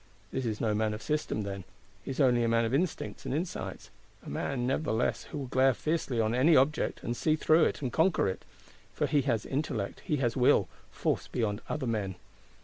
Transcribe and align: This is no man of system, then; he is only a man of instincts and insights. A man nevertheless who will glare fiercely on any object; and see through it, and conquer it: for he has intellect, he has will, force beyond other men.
This 0.31 0.47
is 0.47 0.59
no 0.59 0.73
man 0.73 0.95
of 0.95 1.01
system, 1.03 1.43
then; 1.43 1.63
he 2.03 2.09
is 2.09 2.19
only 2.19 2.43
a 2.43 2.47
man 2.47 2.65
of 2.65 2.73
instincts 2.73 3.23
and 3.23 3.35
insights. 3.35 3.91
A 4.25 4.31
man 4.31 4.65
nevertheless 4.65 5.25
who 5.25 5.37
will 5.37 5.45
glare 5.45 5.75
fiercely 5.75 6.19
on 6.19 6.33
any 6.33 6.55
object; 6.55 7.03
and 7.03 7.15
see 7.15 7.35
through 7.35 7.65
it, 7.65 7.83
and 7.83 7.93
conquer 7.93 8.27
it: 8.27 8.43
for 8.95 9.05
he 9.05 9.21
has 9.21 9.45
intellect, 9.45 9.99
he 10.03 10.17
has 10.17 10.35
will, 10.35 10.67
force 10.89 11.27
beyond 11.27 11.61
other 11.69 11.85
men. 11.85 12.15